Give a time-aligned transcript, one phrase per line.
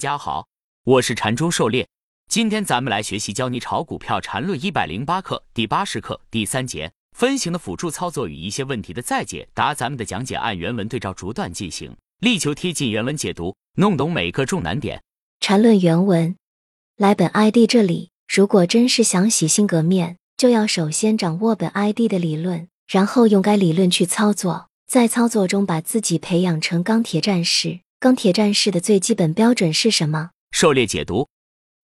[0.00, 0.48] 大家好，
[0.84, 1.86] 我是禅中狩猎。
[2.26, 9.74] 今天咱们来学习教你炒股票禅论一百零八课第八十课第三节分型的辅助操作与一些问题的再解答。
[9.74, 15.02] 咱们的讲解按原文对照逐段进行，力求贴近原文解读，弄懂每个重难点。
[15.38, 16.34] 禅论原文：
[16.96, 27.80] 来本 ID 这里，如果真是想洗心革面，就要首先掌握本 ID 的理论，然后用该理论去操作，在操作中把自己培养成钢铁战士。
[28.00, 30.30] 钢铁战士的最基本标准是什么？
[30.52, 31.28] 狩猎解读：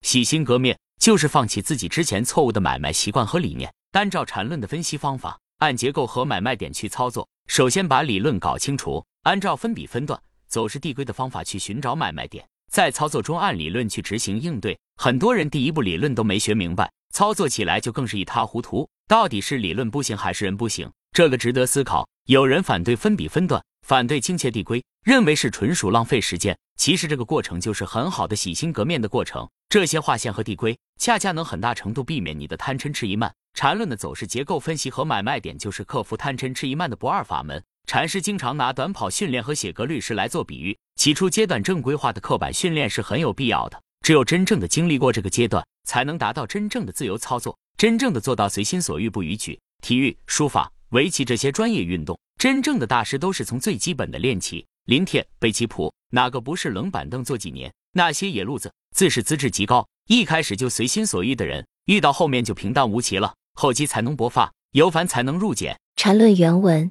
[0.00, 7.28] 洗心革面就是放弃自己之前错误的买卖习惯和理念，单照缠论的分析方法，按结构和买卖点去操作。
[7.48, 12.42] 首先把理论搞清楚，按照分笔分段、走势递归的方法去寻找买卖点，
[12.72, 14.78] 在操作中按理论去执行应对。
[14.96, 18.88] 很多人第一步理论都没学明白，操作起来就更是一塌糊涂。
[19.06, 20.90] 到底是理论不行还是人不行？
[21.16, 22.06] 这个值得思考。
[22.26, 23.64] 有人反对分笔分段。
[23.86, 26.54] 反对精切递归，认为是纯属浪费时间。
[26.76, 29.48] 其实这个过程就是很好的洗心革面的过程。
[29.70, 33.32] 这些划线和递归，恰恰能很大程度避免你的贪嗔痴疑慢。
[33.54, 37.62] 缠论的走势结构分析和买卖点，就是克服贪嗔痴疑慢的不二法门。
[37.86, 40.76] 禅师经常拿短跑训练和写格律师来做比喻。
[40.96, 49.58] 起初阶段正规化的刻板训练是很有必要的，只有真正的经历过这个阶段，才能达到真正的自由操作，真正的做到随心所欲不逾矩。
[49.80, 52.18] 体育、书法、围棋这些专业运动。
[52.38, 57.70] 真正的大师都是从最基本的练起，临帖背棋谱，哪个不是冷板凳坐几年？
[57.92, 63.34] 那些野路子，自是资质极高，一开始就随心所欲的人，遇到后面就平淡无奇了。
[63.52, 65.78] 厚积才能薄发，由繁才能入简。
[65.96, 66.90] 缠论原文：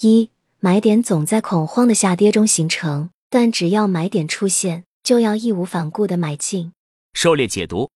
[0.00, 6.72] 一买点总在恐慌的下跌中形成，但只要买点出现，就要义无反顾的买进。
[7.14, 7.90] 狩猎解读：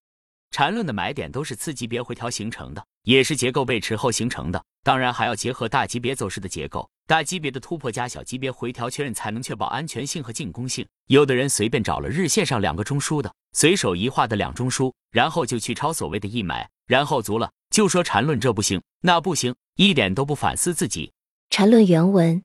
[0.55, 2.87] 缠论的买点都是次级别回调形成的。
[3.03, 10.87] 也是结构背驰后形成的，当然还要结合大级别走势的结构，大级别的突破加小级别回调确认，才能确保安全性和进攻性。
[11.09, 21.13] 有的人随便找了日线上两个中枢的，随手一画的两中枢，然后就去抄所谓的一买，然后足了就说缠论这不行那不行，一点都不反思自己。
[21.51, 22.45] 缠论原文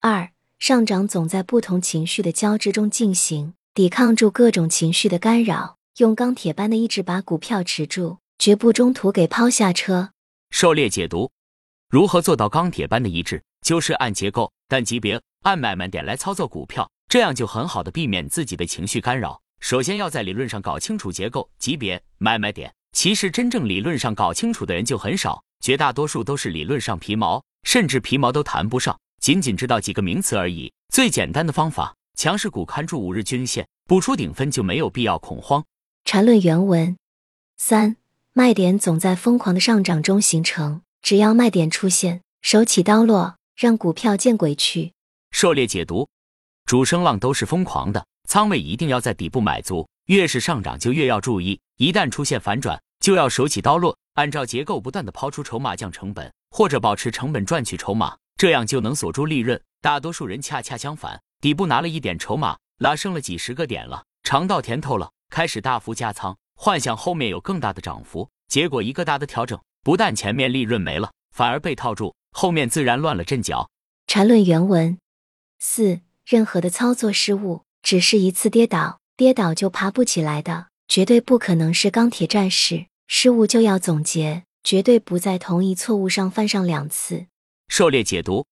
[0.00, 8.18] 二上涨总在不同情绪的交织中进行，抵抗住各种情绪的干扰，用钢铁般的意志把股票持住。
[8.38, 10.10] 绝不中途给抛下车。
[10.50, 11.30] 狩猎解读：
[11.88, 13.40] 如何做到钢铁般的意志？
[13.60, 19.40] 就是按结构、按级别、按买卖点来操作股票，这样就很好的避免自己被情绪干扰。
[19.60, 22.72] 首先要在理论上搞清楚结构、级别、买卖点。
[22.96, 30.72] 其实真正理论上搞清楚的人就很少，绝大多数都是理论上皮毛，甚至皮毛都谈不上，仅仅知道几个名词而已。
[30.88, 35.64] 最简单的方法，强势股看住五日均线，不出顶分就没有必要恐慌。
[36.04, 36.96] 缠论原文
[37.56, 37.96] 三。
[38.34, 44.94] 卖点总在疯狂的上涨中形成，只要卖点出现，手起刀落，让股票见鬼去。
[45.32, 46.08] 狩猎解读：
[46.64, 59.60] 主升浪都是疯狂的，仓位一定要在底部买足，越是上涨就越要注意，一旦出现反转，就要手起刀落，按照结构不断的抛出筹码降成本，或者保持成本赚取筹码，这样就能锁住利润。
[59.82, 66.36] 大多数人恰恰相反，底部拿了一点筹码，拉升了几十个点了，尝到甜头了，开始大幅加仓。
[66.54, 73.68] 幻想后面有更大的涨幅，结果一个大的调整，不但前面利润没了，反而被套住，后面自然乱了阵脚。
[74.06, 74.98] 缠论原文
[75.58, 82.86] 四：任何的操作失误，只是一次跌倒，跌倒就爬不起来的，绝对不可能是钢铁战士。
[83.08, 87.26] 失误就要总结，绝对不在同一错误上犯上两次。
[87.68, 88.46] 狩猎解读：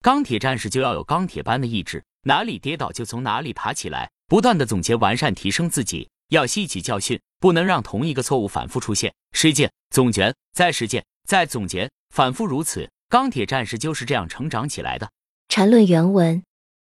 [0.00, 6.08] 钢铁战士就要有钢铁般的意志，哪里跌倒就从哪里爬起来，不断的总结完善提升自己。
[6.30, 9.12] 要吸取教训，不能让同一个错误反复出现。
[9.32, 12.90] 实践、总结、再实践、再总结，反复如此。
[13.08, 15.10] 钢铁战士就是这样成长起来的。
[15.48, 16.42] 缠论原文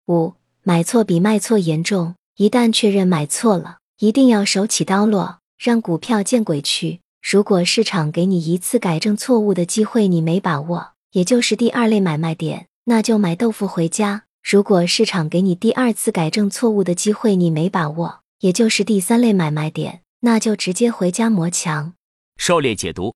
[0.07, 2.15] 五：买错比卖错严重。
[2.37, 7.01] 一旦确认买错了，一定要手起刀落，让股票见鬼去。
[7.23, 14.25] 如果市场给你一次改正错误的机会，你没把握，也就是第二类买卖点，那就买豆腐回家。
[14.43, 18.22] 如果市场给你第二次改正错误的机会，你没把握。
[18.43, 21.95] 也就是第三类买卖点，那就直接回家磨墙。
[22.39, 23.15] 狩猎解读，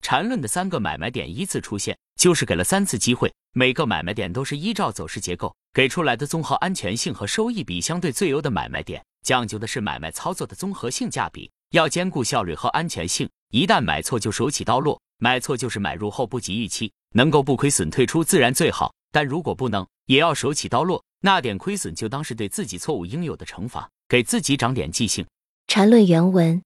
[0.00, 3.34] 缠论的三个买卖点依次出现，就是给了三次机会。
[3.52, 13.28] 每个买卖点都是依照走势结构给出来的综合安全性和收益比相对最优的买卖点，讲究的是买卖操作的综合性价比，要兼顾效率和安全性。
[13.50, 18.94] 一旦买错就手起刀落，买错就是买入后不及预期，能够不亏损退出自然最好。
[19.10, 23.90] 但如果不能，也要手起刀落，那点亏损就当是对自己错误应有的惩罚。
[24.10, 25.24] 给自己长点记性。
[25.68, 26.64] 缠论原文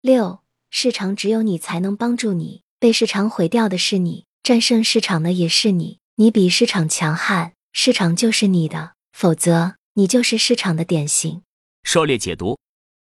[0.00, 0.40] 六：
[0.70, 6.00] 市场只有你才能帮助你，被市场毁掉的是你，战胜市场的也是你。
[6.16, 11.42] 你比市场强悍，市场就是你的；否则，你就是市场的典型。
[11.84, 12.58] 狩猎解读：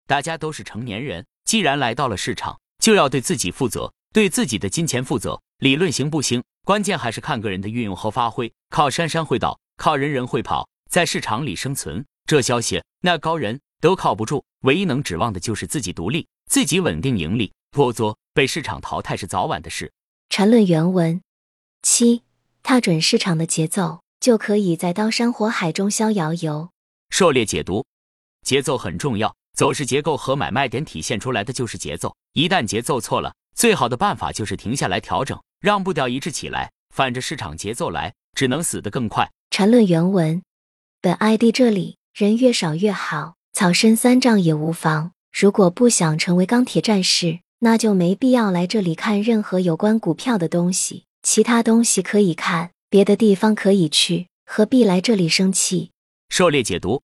[0.05, 5.41] 大家都是成年人，既然来到了市场，就要对自己负责，对自己的金钱负责。
[5.57, 8.53] 理论行不行，关键还是看个人的运用和发挥。
[8.69, 14.45] 靠山山会倒，靠人人会跑，在市场里生存，这消息那高人都靠不住。
[14.61, 19.91] 唯一能指望的就是自己独立，自己稳定盈利，否则被市场淘汰是早晚的事。
[20.29, 21.21] 缠论原文
[21.81, 22.21] 七，
[22.63, 26.69] 踏准市场的节奏，就可以在刀山火海中逍遥游。
[27.09, 27.83] 狩猎解读。
[28.43, 32.15] 节奏很重要，走势结构和买卖点体现出来的就是节奏。
[32.33, 36.71] 一旦节奏错了，最好的办法就是停下来调整，让步调一致起来。
[36.95, 39.29] 反着市场节奏来，只能死得更快。
[39.49, 40.41] 缠论原文：
[41.01, 45.11] 本 ID 这里人越少越好，草深三丈也无妨。
[45.31, 51.05] 如果不想成为钢铁战士，那就没必要来这里看任何有关股票的东西。
[51.21, 55.91] 其他东西可以看，别的地方可以去，何必来这里生气？
[56.29, 57.01] 狩猎解读。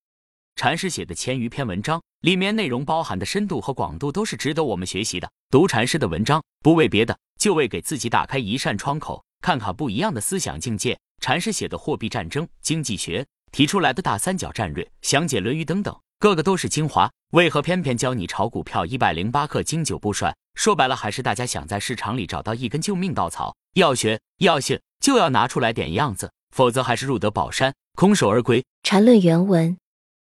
[0.55, 5.29] 禅师写的千余篇文章，里面内容包含的深度和广度都是值得我们学习的。
[5.51, 10.97] 读禅师的文章，不为别的，就为给自己打开一扇窗口，看看不一样的思想境界。
[11.21, 17.11] 禅师写的货币战争、经济学提出来的大三角战略、详解《论语》等等，个个都是精华。
[17.31, 20.33] 为何偏偏教你炒股票一百零八课经久不衰？
[20.55, 23.55] 说白了，还是大家想在市场里找到一根救命稻草。
[23.73, 28.65] 要学要信，就要拿出来点样子，否则还是入得宝山，空手而归。
[28.81, 29.77] 禅论原文。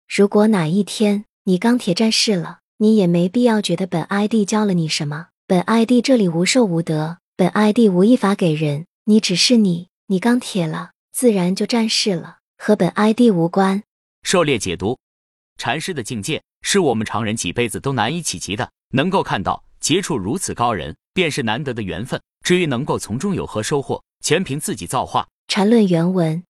[0.08, 5.28] 如果哪一天你钢铁战士了，你也没必要觉得本 ID 教了你什么。
[5.46, 8.88] 本 ID 这里无受无得，本 ID 无一法给人。
[9.06, 13.84] 你只是你，你钢铁了，自然就战士了，和本 ID 无关。
[14.24, 14.98] 狩猎解读，
[15.58, 18.72] 禅师的境界是我们常人几辈子都难以企及的。
[18.92, 22.22] 能够看到、接触如此高人，便是难得的缘分。
[22.46, 25.28] 至于能够从中有何收获，全凭自己造化。
[25.48, 26.44] 禅论原文，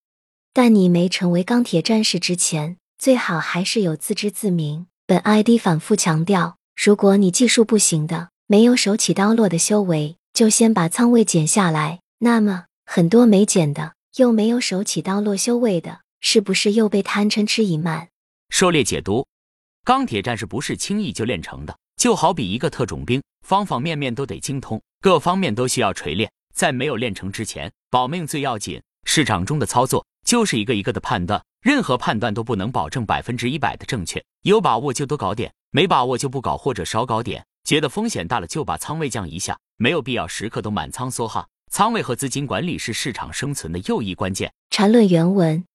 [0.54, 2.78] 但你没成为钢铁战士之前。
[2.98, 4.88] 最好还是有自知自明。
[5.06, 12.02] 本 ID 反复强调，如果你技术不行的，没有手起刀落的修为，就先把仓位减下来。
[12.20, 18.10] 那么很多没减的，又没有手起刀落修为的，是不是又被贪嗔痴已慢？
[18.50, 19.28] 狩猎解读：
[19.84, 26.32] 钢铁战士不是轻易就练成的，就好比一个特种兵，方方面面都得精通，各方面都需要锤炼。
[26.54, 28.82] 在没有练成之前，保命最要紧。
[29.06, 31.42] 市场中的操作就是一个一个的判断。
[31.62, 37.46] 任何判断都不能保证百分之一百的正确，有把握就多搞点，没把握就不搞或者少搞点。
[37.64, 41.48] 觉得风险大了就把仓位降一下，没有必要时刻都满仓梭哈。
[41.70, 44.52] 仓位和资金管理是市场生存的又一关键。
[44.70, 45.66] 缠论原文：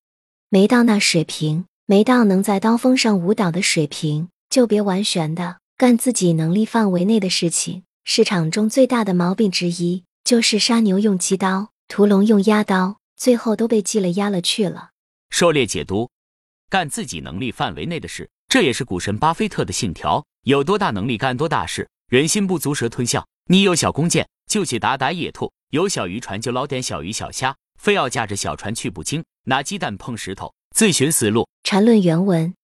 [0.49, 7.83] 没到那水平，没到能在刀锋上舞蹈的水平，就别玩玄的，干自己能力范围内的事情。
[8.03, 14.93] 市场中最大的毛病之一，就是杀牛用鸡刀，屠龙用鸭刀，最后都被鸡了鸭了去了。
[15.29, 16.09] 狩猎解读，
[16.71, 20.25] 干自己能力范围内的事，这也是股神巴菲特的信条。
[20.45, 23.23] 有多大能力干多大事，人心不足蛇吞象。
[23.51, 31.49] 你有小弓箭就去打打野兔，有小渔船就捞点小鱼小虾，非要驾着小船去捕鲸，拿鸡蛋碰石头，自寻死路。
[31.63, 32.55] 缠论原文：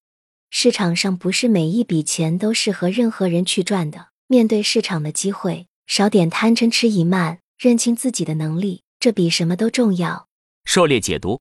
[0.50, 4.09] 市场上不是每一笔钱都适合任何人去赚的。
[4.26, 10.26] 面对市场的机会，少点贪嗔痴疑慢，认清自己的能力，这比什么都重要。
[10.65, 11.41] 狩猎解读。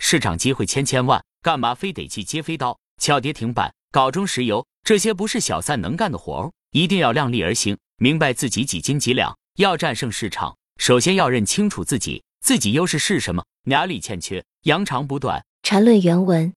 [0.00, 4.66] 市场机会千千万，干嘛非得去接飞刀、敲跌停板、搞中石油？
[4.82, 9.32] 这些不是小散能干的活儿，一定要量力而行，明白自己几斤几两。
[9.58, 15.44] 要战胜市场，首先要认清楚自己，自己优势是什么，哪里欠缺，扬长补短。
[15.70, 16.54] 缠论原文：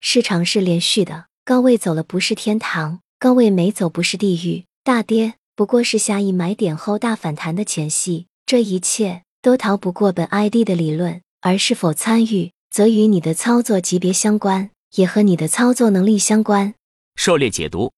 [0.00, 4.64] 市场是连续的，高位走了不是天堂，高位没走不是地狱。
[4.84, 12.52] 大跌不过是下一买点后大反弹的前戏，这一切都逃不过本 ID 的理论，而是否参与。
[12.70, 16.74] 则与你的操作级别相关，也和你的操作能力相关。
[17.16, 17.92] 狩猎解读：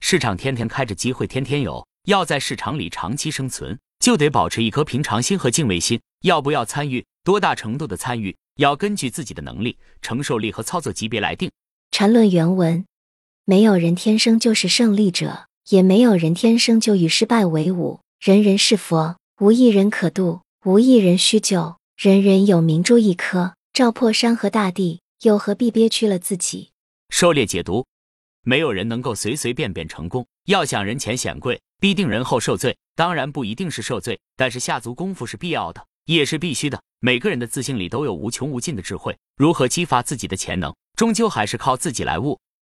[0.00, 1.82] 市场天天开着，机会天天有。
[2.06, 5.98] 要在市场里长期生存，就得保持一颗平常心和敬畏心。
[6.24, 11.50] 要不要参与，多大程度的参与，要根据自己的能力、承受力和操作级别来定。
[11.90, 12.84] 禅论原文：
[13.46, 18.00] 没有人天生就是胜利者，也没有人天生就与失败为伍。
[18.20, 21.76] 人人是佛，无一人可度，无一人须救。
[21.96, 23.54] 人人有明珠一颗。
[23.72, 26.72] 照破山河大地，又何必憋屈了自己？
[27.08, 27.86] 狩猎解读：
[28.44, 30.26] 没有人能够随随便便成功。
[30.44, 32.76] 要想人前显贵，必定人后受罪。
[32.94, 36.80] 当然不一定是受罪，但是下足功夫是必要的，也是必须的。
[37.00, 42.38] 每个人的自信里都有无穷无尽的智慧，如何激发自己的潜能，终究还是靠自己来悟。